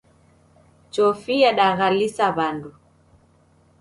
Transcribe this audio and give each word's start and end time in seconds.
Chofi 0.97 1.33
yadaghalisa 1.43 2.27
w'andu. 2.41 2.71